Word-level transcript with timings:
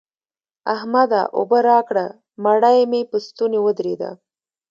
احمده! 0.75 1.21
اوبه 1.37 1.59
راکړه؛ 1.69 2.05
مړۍ 2.43 2.79
مې 2.91 3.01
په 3.11 3.17
ستونې 3.25 3.59
ودرېده. 3.65 4.11